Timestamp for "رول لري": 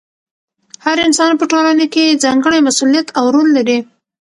3.33-3.79